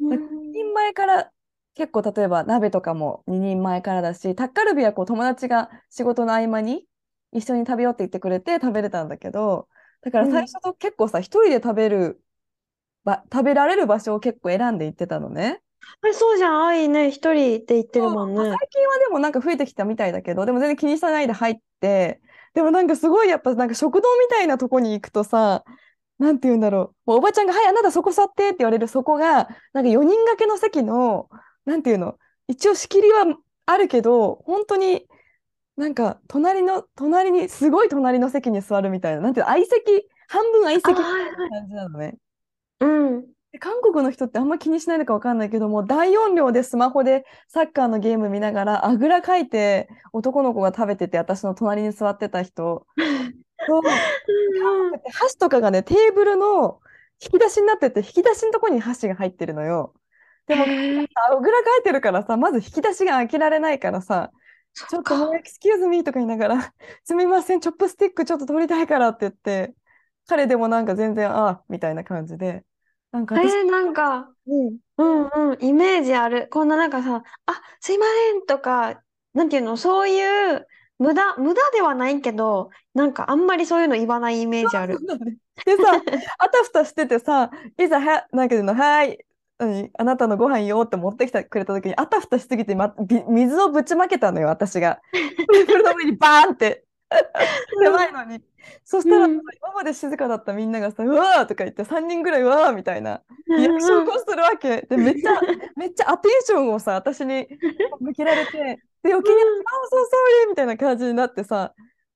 [0.00, 1.32] うなんか一人前から
[1.74, 6.86] 結構例えば鍋とかも2人前からだしタッカルビはこう友達が仕事の合間に
[7.32, 9.68] 一緒に食べようって言ってくれて食べれたんだけど
[10.00, 12.22] だから最初と結構さ一人で食べる
[13.08, 15.62] ば食べられる場所を結構選んで行ってたのね。
[16.06, 16.66] え、そうじゃん。
[16.66, 18.36] 愛ね、一人って言ってるもんね。
[18.36, 22.20] 最近はでもなんか増えてきたみたいだけどでも全然気にしないで入って
[22.54, 25.64] でもなんかすごいやっぱなんか食堂みたいなとこに行くとさ
[26.18, 31.28] なんて言うんだろうもうおばちゃんが「はいあなたそこ座って」って言われるそこがなんか4人掛けの席の
[31.64, 32.18] なんていうの
[32.48, 33.24] 一応仕切りは
[33.66, 35.06] あるけど本当に
[35.76, 42.16] なんか隣の隣にすごい隣の席に座るみたいななんていうの相席半分相席みたいな感じなのね。
[42.80, 43.26] うん。
[43.52, 52.86] で韓国の人ってあんま気にしないのかわかんないけども大音量でスマホでサッカーのゲーム見ながらあぐらかいて男の子が食べてて私の隣に座ってた人。
[53.66, 53.82] そう。
[53.82, 56.80] うんで箸とかがねテーブルの
[57.20, 59.94] 引き出しになってて引き出しのとこに箸が入ってるのよ。
[60.46, 64.30] でもあぐらかいてるからさまず引き出しが開けられないからさ
[64.74, 69.74] ちょっともうエクスキューズミーとか言いながらすみませんチョップスティックちょっと取りたいからって言って
[70.28, 72.64] 彼でもなんか全然ああみたいな感じで
[73.12, 76.48] なんか私、えー、なんか、うんうんうん、イメージある。
[76.50, 80.66] こんななんかさ、あ、すいませんとか、なんていうの、そういう、
[80.98, 84.98] 無駄、無駄ではないけど、なんかあんまりそういうの言わないイメージある。
[85.64, 85.92] でさ、
[86.38, 89.18] あたふたしててさ、いざは、なんかいうの、はーい、
[89.58, 95.00] 何あなたのご飯よって持ってきてくれた時に、あたふたしすぎて、ま、び水をぶちまけたのよ、私が。
[95.12, 96.84] テーブルの上にバーンって。
[97.82, 98.42] 狭いのに。
[98.84, 99.40] そしたら今
[99.74, 104.82] まで静かだったみんながさ、うわーとか言って、3人ぐらい、うわーみたいなリアクションをするわけ。
[104.82, 105.40] で、めっちゃ、
[105.76, 107.48] めっちゃアテンションをさ、私に
[108.00, 108.52] 向けられて、
[109.02, 111.74] で、余計に、うんあ、そう、ソーリーみたいな感じになってさ、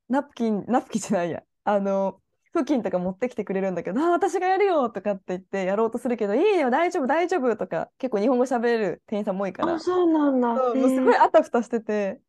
[0.09, 2.21] ナプキン、ナプキンじゃないや、あの、
[2.53, 9.75] 布巾とか持ってきてくれるんだけど、あ、私がやるよとかって言ってやろうとするけど、いいよ、大丈夫、大丈夫とか、結構日本語喋れる店員さんも多いから。
[9.75, 10.55] あ、、そうなんだ。
[10.75, 11.23] すごいー。
[11.23, 12.21] あたふたしてて、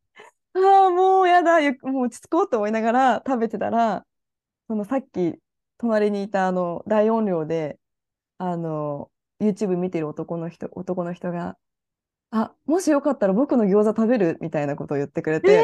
[0.54, 4.06] ああ、もうやだ、ゆもう落ち着こうと思いながら食べてたら、
[4.68, 5.34] そのさっき
[5.78, 7.78] 隣にいたあの大音量で、
[8.38, 11.56] あの、YouTube 見てる男の人、男の人が、
[12.30, 14.38] あ、もしよかったら僕の餃子食べる？
[14.40, 15.62] みたいなことを言ってくれえて、ー、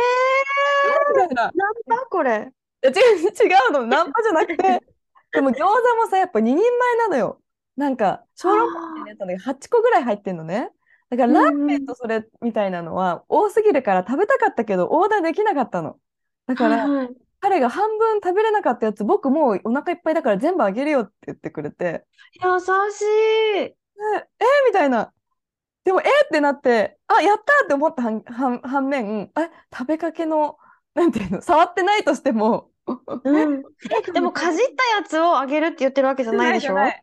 [1.10, 2.52] みたいな、なんだこれ？
[2.82, 4.80] 違う、違うの、ナンパじゃなくて、
[5.32, 7.40] でも餃子もさ、やっぱ2人前なのよ。
[7.76, 10.70] なんか、小籠包みたいなやつなんだけど、8個ぐらい入ってんのね。
[11.10, 16.00] だから、ラーメンとそれみたいなのは多すぎるから食べたかったけど、オーダーできなかったの。
[16.46, 16.92] だから、
[17.40, 22.06] 彼が半分食べれなかったやつ、僕もうお腹いっぱいだから全部あげるよって言ってくれて、
[22.42, 22.60] 優
[22.92, 23.06] しい。
[23.64, 23.76] え、
[24.38, 25.12] えみたいな。
[25.84, 30.58] でも、えってなって、あ、やったって思った反、面、え、食べかけの、
[30.94, 32.70] なんていうの、触ってないとしても、
[33.24, 33.64] うん。
[34.08, 37.00] え、でもかじったやつをあげるって言ってるわけじゃないでしょ？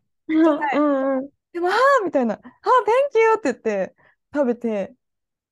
[0.74, 1.32] うん。
[1.54, 3.56] でも、あーみたいな、あ、Thank you って言っ
[3.90, 3.96] て
[4.34, 4.96] 食べて、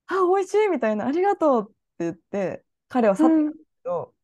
[0.08, 4.16] あ、美味しいみたいな、ありがとうって言って、彼は去ったんだけど、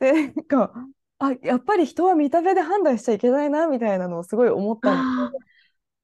[0.00, 0.74] で、なんか、
[1.20, 5.38] あ、やっぱり人は見た目で判断しちゃいけないな、みたいなのをすごい思ったんああ、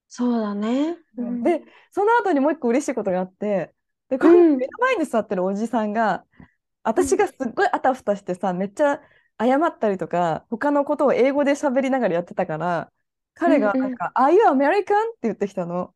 [0.09, 0.97] そうだね。
[1.17, 1.43] うん。
[1.43, 3.73] で、その後にもう一個嬉しいことがあって、
[4.09, 4.61] で、こうん。
[4.61, 6.25] の目の前に座ってるおじさんが、
[6.83, 9.01] 私がすっごいあたふたしてさ、めっちゃ
[9.39, 12.91] 謝ったりとか、他のことを英語で喋りながらやってたから、
[13.33, 14.81] 彼がうんうんなんか、Are you American?
[14.81, 15.93] って言ってきたの。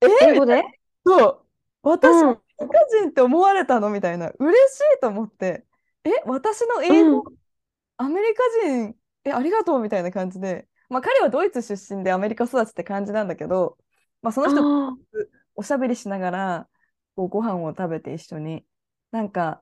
[0.00, 0.64] 英語で？
[1.04, 1.40] そう。
[1.82, 3.90] 私、うんアメリカ人って思われたの？
[3.90, 4.30] みたいな。
[4.38, 5.64] 嬉しいと思って。
[6.04, 7.24] え、私の英語、
[7.96, 9.80] アメリカ人、え、ありがとう？
[9.80, 10.68] みたいな感じで。
[10.88, 13.78] まあ彼はドイツ出身でアメリカ育ちって感じなんだけど、
[14.20, 14.98] まあその人
[15.54, 16.68] おしゃべりしながら、
[17.16, 18.64] こうご飯を食べて一緒に。
[19.10, 19.61] なんか、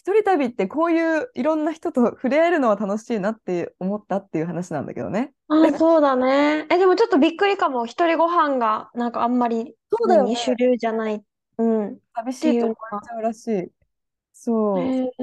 [0.00, 5.34] 一人旅ってこういういろんな人と触れ合えるのは楽しいなって思ったっていう話なんだけどね。
[5.50, 6.66] ーあ、そうだね。
[6.70, 7.84] え、でもちょっとびっくりかも。
[7.84, 11.22] 一人ご飯が、なんかあんまり、そうだよね何主流じゃない。
[11.58, 12.00] うん。
[12.14, 13.72] 寂しいと思われちゃうらしい。
[14.32, 15.22] そう。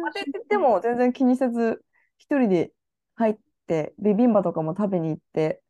[0.00, 0.24] まあえ。
[0.24, 1.84] ででも全然気にせず、
[2.18, 2.72] 一人で
[3.16, 5.61] 入って、ビビンバとかも食べに行って、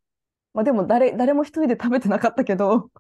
[0.55, 2.91] まあでも誰、誰も一人で食べてなかったけど、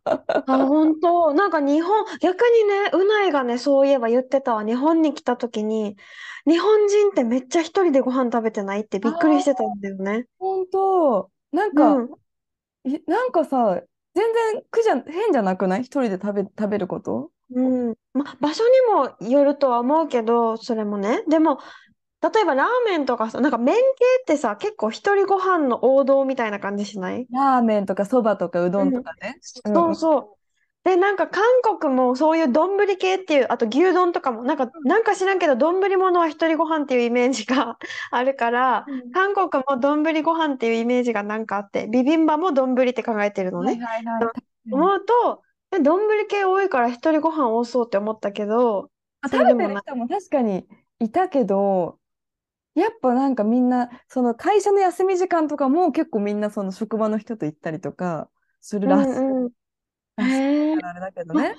[0.46, 1.32] あ、本当？
[1.34, 4.64] なんか日本、逆にね、うないがね、そういえば言ってたわ。
[4.64, 5.96] 日本に来た時に、
[6.46, 10.26] 日本人ってめっちゃ一人でご飯食べてないってびっくりしてたんだよね。
[10.38, 12.08] 本当、なんうか、ん。
[12.84, 13.82] いなんかさ、
[14.14, 15.82] 全然苦じゃ、変じゃなくない？
[15.82, 17.30] 一人で食べ、食べること？
[17.50, 17.60] う
[17.92, 17.94] ん。
[18.14, 18.70] ま、場所に
[19.20, 21.22] もよるとは思うけど、それもね。
[21.28, 21.58] でも、
[22.22, 23.82] 例えばラーメンとかさ、なんか麺系
[24.22, 27.28] ってさ、結構一人ご飯の王道みたいな感じしない？
[27.30, 29.40] ラーメンとかそばとかうどんとかね。
[29.64, 30.38] うんそうそ
[30.84, 30.88] う。
[30.88, 31.44] で、なんか韓
[31.80, 37.78] 国もそういう丼系っていう、あと牛丼とかも、なんか、なんか知らんけど、丼物は一人ご飯っていうイメージが
[38.10, 43.80] あるから、韓国も丼ご飯っていうイメージがなんかあって、ビビンバも丼って考えてるのはいね。
[43.80, 44.32] はいはい。
[44.70, 49.82] 思うと、え丼系多いから一人ご飯多そうって思ったけど、あそうでもない。
[49.82, 50.66] 食べてる人も確かに
[51.00, 51.98] いたけど、
[52.74, 58.28] やっぱなんかみんな、その会社の休み時間とかも結構みんなその職場の人と行ったりとか
[58.60, 59.12] するうらしい。
[60.16, 61.54] あれだけどね。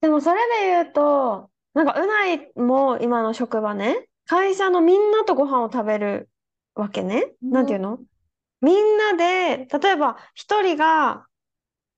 [0.00, 6.28] でもそれで言うと、なんかうないも今の職場ね、会社のみんなとご飯を食べる
[6.74, 7.32] わけね。
[7.42, 7.98] なんていうの？
[8.60, 11.26] みんなで、例えば一人が、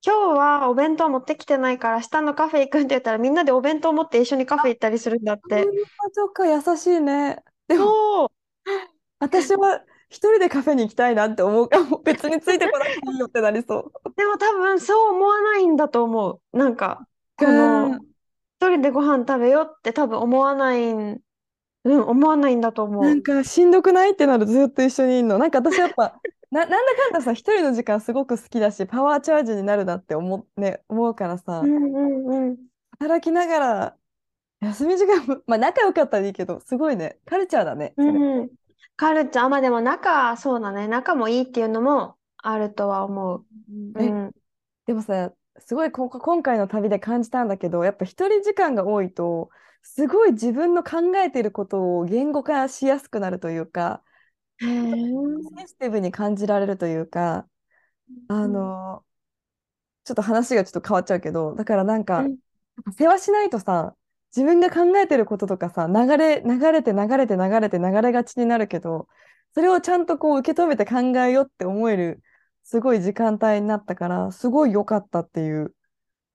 [0.07, 5.67] 今日はお弁当持ってきてないから下のカフェ行くって言ったらみんなでお弁当持って一緒にカフェ行ったりするんだって。
[6.13, 7.43] そか、優しいね。
[7.69, 8.31] でも。
[9.21, 12.01] 私は一人でカフェに行きたいなって思うかも。
[12.05, 14.15] 別についてこなくていいよってなりそう。
[14.17, 16.57] でも多分そう思わないんだと思う。
[16.57, 18.09] なんか、こうの、ん
[18.61, 21.21] 一人でご飯食べようって多分思わないん、
[21.85, 23.05] うん、思わないんだと思う。
[23.05, 25.39] なんかしんどくないってなるとずっと一緒にいるの。
[25.39, 32.57] なんか私やっぱ、 な、なんだかんださ、一人の時間すごく好きだし、パワーチャージになるなって思う、ね、思うからさ、うんうんうん。
[32.99, 33.97] 働きながら、
[34.61, 37.95] 休み時間も、まあ仲良かったらいいけど、すごいね、カルチャーだね。
[38.05, 38.51] それうん。
[38.97, 40.89] カルチャー、まあでも仲、そうだね。
[40.89, 43.47] 仲もいいっていうのもあるとは思う。
[43.95, 44.33] うえ、ん。
[44.87, 49.51] でもさ、すごいこ今回の旅で感じたんだけど、やっぱ一人時間が多いと、
[49.83, 54.03] すごい自分の考えていることを言語化しやすくなるというか、
[54.61, 55.49] へえ。
[55.57, 57.49] センシティブに感じられるというか、
[58.29, 59.05] あの、
[60.05, 62.39] ちょっと話がちょっと変わっちゃうけど、だからなんか、うん
[62.99, 63.97] 世話しないとさ、
[64.37, 69.09] 自分が考えてることとかさ、流れ、流れて流れて流れて流れがちになるけど、
[69.55, 72.23] それをちゃんとこう受け止めて考えようって思える、
[72.63, 75.75] すごい時間帯になったから、すごい良かったっていう。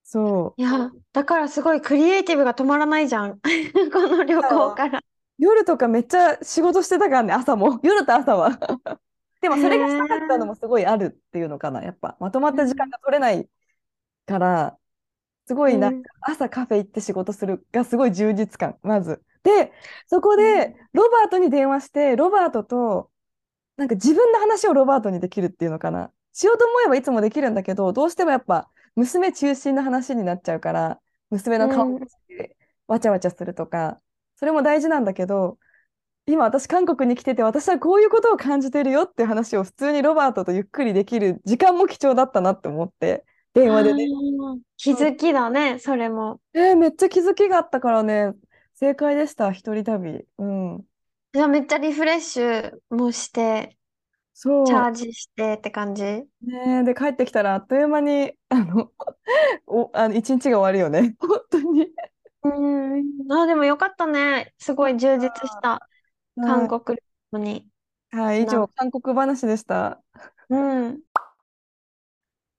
[0.03, 0.62] そう。
[0.62, 3.39] いや、だからすごいクリエイティブが止まらないじゃん。
[3.93, 5.01] この旅行から。
[5.38, 7.79] 夜とかめっちゃ仕事してたからね、朝も。
[7.84, 8.49] 夜と朝は。
[9.41, 12.17] でもそれがしたかったのもすごいあるっていうのかな、やっぱ。
[12.19, 13.49] まとまった時間が取れない
[14.25, 14.77] から、
[15.45, 19.21] すごいなんか朝カフェ行って仕事するがすごい充実感、まず。
[19.43, 19.71] で、
[20.08, 23.10] そこでロバートに電話して、ロバートと、
[23.77, 26.12] なんか自分の話をロバートにできるっていうのかな。
[26.32, 31.99] しようと思えばいつもできるんだけど、どうしてもやっぱ娘中心の話になっちゃうから、娘の顔を
[32.88, 33.99] わちゃわちゃするとか、
[34.36, 35.58] それも大事なんだけど、
[36.25, 44.05] 今私韓国に来てて私はこういうことを感じてるよって話を普通にロバートとゆっくりできる時間も貴重だったなって思って、電話でね。
[44.77, 46.41] 気づきだね、それも。
[46.53, 48.33] えーめっちゃ気づきがあったからね、
[48.75, 50.27] 正解でした、一人旅。
[50.37, 50.87] うん。
[51.33, 53.77] じゃあめっちゃリフレッシュもして、
[54.33, 54.53] そう。
[54.65, 56.03] チャージしてって感じ
[56.41, 58.91] ねえで、帰ってきたらあっという間に、あの、
[59.67, 61.15] お、あの、一日が終わるよね。
[61.19, 61.87] 本当に。
[62.43, 62.49] う
[63.29, 63.31] ん。
[63.31, 64.53] あ、でもよかったね。
[64.59, 65.87] すごい充実した
[66.41, 67.71] 韓は国旅行に。
[68.13, 70.01] い、はい、以な上、韓国話でした。
[70.49, 70.55] う
[70.89, 71.03] ん。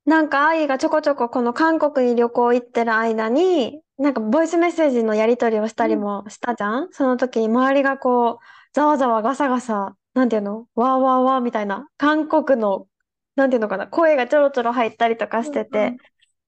[0.07, 6.88] なんか、愛がちょこちょここの韓国に旅行行ってる間に、なんかボイスメッセージのやり取りをしたりもしたじゃん？
[6.90, 10.67] その時に周りがこう、ざわざわガサガサ、なんていうの？
[10.75, 12.87] わーわーわーみたいな、韓国の、
[13.35, 15.97] なんていうのかな、声がちょろちょろ入ったりとかしてうんて、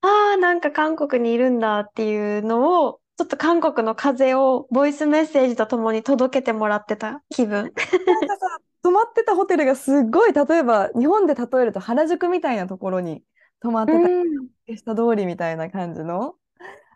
[0.03, 7.63] ああ、なんか韓国にいるんだっていうのを、ちょっと韓国の風をボイスメッセージとともに届けてもらってた気分。
[7.63, 13.23] なんかさ、泊まってたホテルがすっごい例えば日本で例えると原宿みたいなところに
[13.61, 14.77] 泊まってたうん。
[14.77, 16.35] 下通りみたいな感じの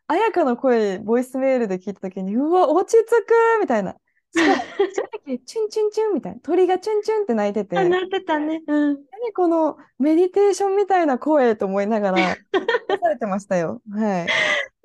[0.06, 3.94] 彩香の声ボイスメールで聞いた時にうわ落ち着くみたいな
[4.32, 4.62] しかも
[5.46, 8.62] チュンチュンチュンみたいな鳥がチュンチュンって鳴いててあ、何なってたね。
[8.66, 9.04] うん。
[9.34, 12.18] このメディテーションみたいな声と思いながら
[13.00, 14.26] されてましたよはい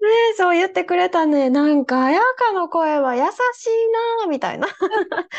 [0.05, 1.49] ねえ、そう言ってくれたね。
[1.49, 3.29] なんか、彩香の声は優しい
[4.21, 4.67] な、みたいな。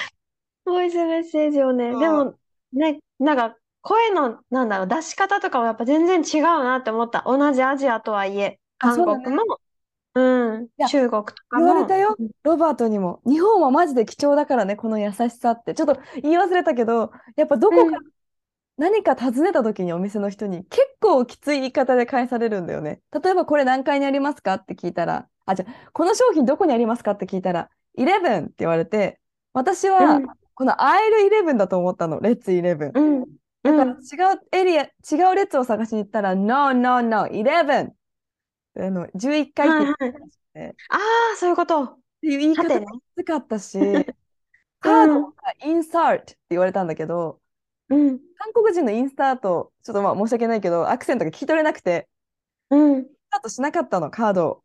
[0.64, 1.90] ボイスメッセージをね。
[1.90, 2.34] でも、
[2.72, 7.22] ね、なんか、声の、なんだろう、出し方とかもやっぱ全然違うなって思った。
[7.26, 9.24] 同じアジアとはいえ、韓うだね。
[9.24, 9.44] 国も、
[10.14, 11.86] うん、いや中国とか言われも。
[11.86, 12.16] たよ。
[12.42, 13.20] ロバートにも。
[13.26, 15.74] 日本はマジで貴重だからねこの優しさって。
[15.74, 18.10] ちょっと言い忘れたけどやっぱどこかうん。
[18.78, 23.00] 何か尋ねた時にお店の人に結構きつい言い方で返されるんだよね。
[23.12, 29.18] 例えばこれ何階にありますかって聞いたら、あ、じゃあこの商品どこにありますかって聞いたら、11って言われて、
[29.54, 30.26] 私はうん。
[30.54, 32.92] このアイル11だと思ったの、レッツ11。
[32.94, 33.26] うん、
[33.66, 33.76] だうん。
[33.76, 37.92] から違うエリア、違う列を探しに行ったら、No, no, no, 11!
[38.78, 41.98] あの11階って言ってたああ、そういうこと。
[42.20, 42.84] ていう言い方き
[43.16, 43.78] つかったし、
[44.80, 47.40] カードがインサートって言われたんだけど、
[47.88, 52.08] うん、韓国人のインスタート、ちょっとまあ申し訳ないけど、アクセントが聞き取れなくて、
[52.70, 53.04] うん。
[53.04, 54.62] スタートしなかったの、カードを。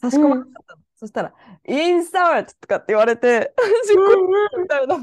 [0.00, 0.82] 差し込まなかったの。
[0.96, 1.34] そしたら、
[1.66, 4.96] インサートとかって言われて、しっくりみたいな。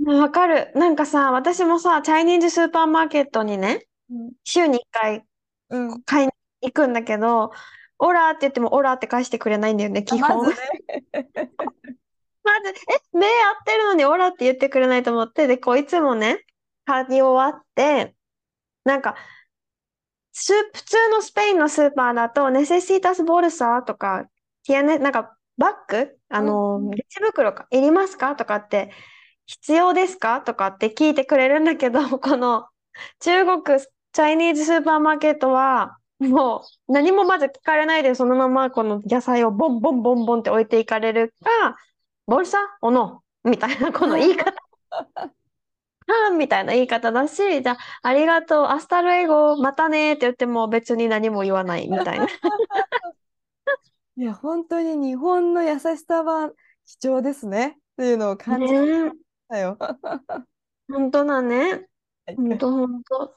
[0.00, 0.72] うんわかる。
[0.74, 5.24] なんかさ、私もさ、チャイニーズスーパーマーケットにね、うん週に1回
[5.70, 6.02] うん。
[6.02, 6.32] 買いに
[6.62, 7.50] 行くんだけど、
[7.98, 10.44] オラって言ってもオラって返してくれないんだよね、基本。
[10.44, 10.56] まずね。
[12.44, 12.74] まず、え、
[13.12, 13.30] 目合
[13.60, 16.44] ってるのにオラって言ってくれないと思って、で、こういつもね、
[16.84, 18.14] 買い終わって、
[18.84, 19.16] なんか、
[20.32, 24.26] スー普通のスペインのスーパーだと、ネセシータスボルサとか、
[24.66, 26.18] ティアネ、なんか、バッグ？
[26.28, 28.36] あの、うんレジ袋か、いりますか？
[28.36, 28.92] とかって、
[29.46, 30.40] 必要ですか？
[30.40, 32.66] とかって聞いてくれるんだけど、 この
[33.20, 41.76] 中国、チャイニーズスーパーマーケットは、もう何もまず聞かれないで、そのままこの野菜をボンボンボンボンって置いていかれるか、
[42.26, 43.22] bolsa o no？
[43.44, 44.52] みたいなこの言い方。
[46.08, 52.26] あみたいな言い方だし、じゃあ、ありがとう、 hasta luego、またねって言っても別に何も言わないみたいな。
[54.16, 56.50] いや、本当に日本の優しさは
[56.86, 57.76] 貴重ですね。
[57.76, 59.12] っていうのを感じまね
[59.46, 59.78] したよ。
[60.92, 61.86] 本当だね。
[62.26, 63.34] はい本当本当。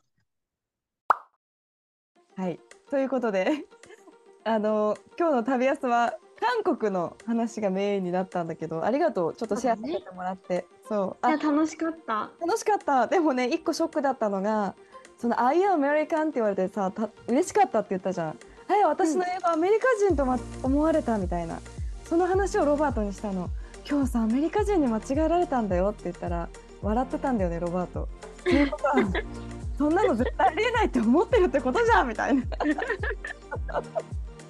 [2.36, 2.60] はい。
[2.90, 3.66] ということで、
[4.44, 9.36] あの、今日の旅安は韓国の話がメインになったんだけど、ありがとう。
[9.36, 10.66] ちょっとシェアさせてもらって。
[10.88, 11.18] そう。
[11.22, 12.32] あいや、楽しかった。
[12.40, 13.08] 楽しかった。
[13.08, 14.74] でもね、一個ショックだったのが、
[15.18, 16.24] その、Are you American?
[16.24, 18.40] って言われてさ、た嬉しかったって言ったじゃん。
[18.68, 21.60] はい、私の英語アメリカ人と、ま、思われたみたいな。
[22.06, 23.50] その話をロバートにしたの。
[23.90, 26.48] 今日さ、アメリカ人に間違えられたんだよって言ったら、
[26.82, 28.04] 笑ってたんだよね、ロバート。
[28.42, 28.94] っていうことは
[29.78, 32.44] そんなの絶対ありえないって思ってるってことじゃんみたいな。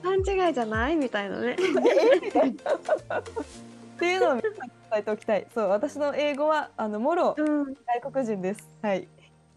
[0.01, 0.95] 勘違いじゃない？
[0.95, 1.51] みたいなね。
[1.55, 1.57] っ
[3.99, 5.45] ていうのを皆さんに伝えておきたい。
[5.53, 7.65] そう、私の英語はあのもろうん。
[8.01, 8.67] 外国人です。
[8.81, 9.07] はい。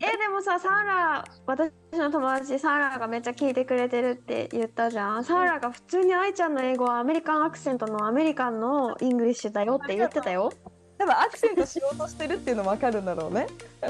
[0.05, 5.25] え、でもさ、サーラ、私の友達、サーラがめっちゃ聞いてくれてるって言ったじゃん。
[5.25, 10.53] サーラが普通に愛ちゃんの英語は American accent の American の English だよって言ってたよ。
[10.99, 13.47] 多分アクセントしようとしてるっていうのわかるんだろうね。
[13.81, 13.85] で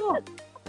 [0.00, 0.18] も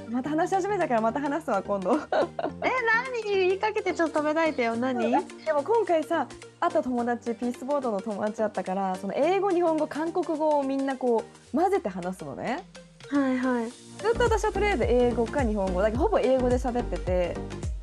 [0.10, 1.94] また話し始めたからまた話すわ今度。
[1.94, 3.24] え、何？
[3.24, 4.76] 言いかけてちょっと止めないでよ。
[4.76, 5.12] 何？
[5.46, 6.28] でも今回さ
[6.60, 11.24] 会った友達ピースボードの友達だったからその英語日本語韓国語をみんなこ
[11.54, 12.66] う混ぜて話すのね。
[13.10, 13.88] はいはい。
[13.98, 17.38] ずっと私はとりあえず英語か日本語だけどほぼ英語で喋ってて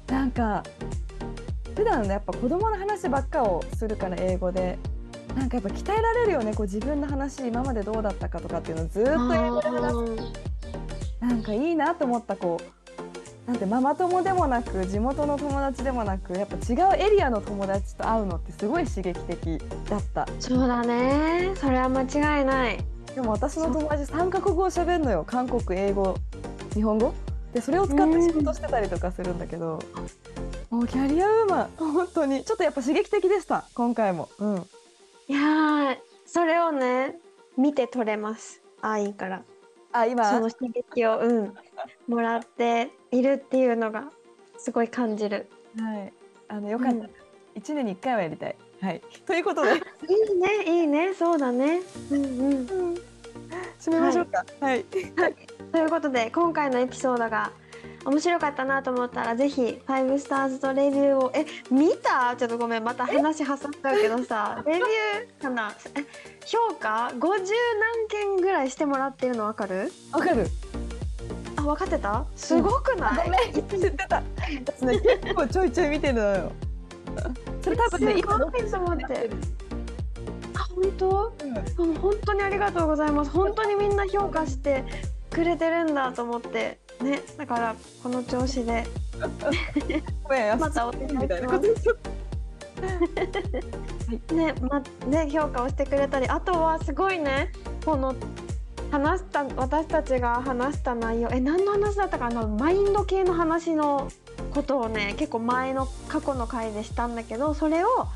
[0.07, 0.63] なんか
[1.75, 4.79] 普段ねやっぱ子供の話ばっかをするから英語で
[5.35, 10.45] なんかやっぱ鍛えられるよねこう自分の話今までどうだったかとかっていうのをずっと英語で話す
[11.21, 19.61] なんかいいなと思ったこうなんてママ友でもなく地元の友達でもなくやっぱ違うエリアの友達と会うのってすごい刺激的
[19.91, 21.53] だったそうだね。
[21.57, 22.94] それは間違いない。
[23.15, 25.25] でも私の友達3カ国語喋るのよ。
[25.25, 26.17] 韓国英語
[26.75, 27.15] 日本語。
[27.53, 29.79] でそれを使って仕事してたりとかするんだけど。
[30.71, 31.69] もうキャリアウーマン。
[31.77, 32.45] 本当に。
[32.45, 33.69] ちょっとやっぱ刺激的でした。
[33.75, 34.29] 今回も。
[34.39, 34.57] うん。
[35.29, 37.17] いやー、それをね、
[37.57, 38.61] 見て取れます。
[38.83, 39.43] 愛から。
[39.93, 40.29] あ今？
[40.29, 41.55] その刺激を、うん、
[42.09, 44.11] もらっているっていうのが
[44.59, 45.49] すごい感じる。
[45.79, 46.13] はい。
[46.49, 47.11] あのよかった、うん。
[47.55, 48.57] 一1年に1回はやりたい。
[48.81, 49.01] はい。
[49.25, 49.71] ということで。
[49.71, 49.79] いい
[50.41, 51.81] ね、いいね、そうだね。
[52.11, 52.25] うん。
[52.25, 52.27] う
[52.93, 52.99] ん。
[53.85, 54.45] 締めましょうか。
[54.61, 57.53] はい、ということで今回のエピソードが
[58.07, 62.35] 面白かったなと思ったらぜひ5スターズとレビューをえ見た？
[62.37, 64.63] ちょっとごめんまた話挟んじゃうけどさ。
[64.67, 65.71] レビューかな？
[65.97, 66.05] え
[66.47, 69.93] 評価？50何件ぐらいしてもらってるの分かる？
[70.13, 70.47] わかる。
[71.57, 72.25] あ分かってた？
[72.37, 74.23] すごくない、ごめん知ってた。
[74.49, 76.53] 結構ちょいちょい見てるのよ。
[77.63, 79.05] それ多分ねすごいと思って。
[79.05, 79.64] あ
[80.75, 81.33] 本当？
[81.79, 81.89] うん。
[81.89, 83.31] うん本当にありがとうございます。
[83.31, 84.85] 本当にみんな評価して
[85.31, 86.79] くれてるんだと思って。
[87.01, 88.85] ねだからこの調子で。
[90.59, 91.97] またお願いします。
[94.35, 96.29] ねまね評価をしてくれたり。
[96.29, 97.51] あとはすごいね。
[97.85, 98.15] この
[98.91, 101.31] 話した私たちが話した内容。
[101.33, 102.29] え何の話だったか。
[102.31, 104.09] なマインド系の話の
[104.55, 108.07] ことをね結構前の過去の回でしたんだけどそれを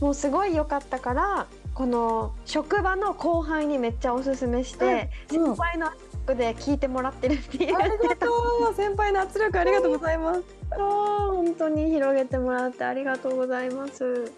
[0.00, 8.26] もうすごい良かったからこの職場の後輩にめっちゃおすすめして、うんうん先輩の圧力で聞いてもらってるっていうありがと
[8.70, 10.42] う先輩の圧力ありがとうございます
[10.76, 14.30] そう本当に広げてもらってありがとうございます。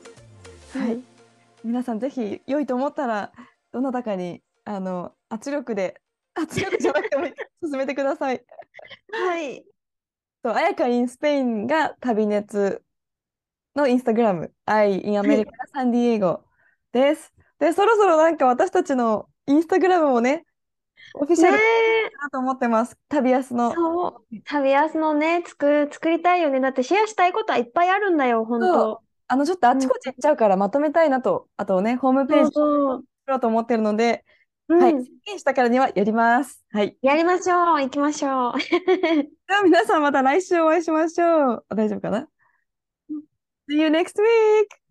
[0.73, 1.03] はい
[1.63, 3.33] 皆さんぜひ良いと思ったら
[3.73, 6.01] どなたかにあの圧力で
[6.35, 7.33] 圧力じゃなくてもいい
[7.63, 8.43] 進めてください。
[9.13, 9.65] はい。
[10.43, 12.83] そう、あやか in スペインが旅熱
[13.75, 16.43] のインスタグラム、I in アメリカサンディエゴ
[16.95, 17.33] です。
[17.59, 20.47] で、そろそろなんか私たちのインスタグラムもね、
[21.15, 22.97] オフィシャルねだなと思ってます。
[23.09, 23.75] 旅安の。
[23.75, 24.41] そう。
[24.45, 26.61] 旅安のね、作、作りたいよね。
[26.61, 29.03] だってシェアしたいことはいっぱいあるんだよ、本当。
[29.27, 33.05] あの、ちょっとあちこち行っちゃうからまとめたいなと、あとね、ホームページ作。
[33.27, 34.25] ろうと思ってるので、
[34.69, 36.65] うんはい、宣言したからにはやります。
[36.71, 36.97] はい。
[37.03, 37.83] やりましょう。
[37.83, 38.53] 行きましょう。
[39.49, 41.65] では皆さんまた来週お会いしましょう。
[41.69, 42.29] あ大丈夫かな
[43.69, 44.84] ?See you next week!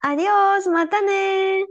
[0.00, 0.26] アディ
[0.58, 1.64] オス、またね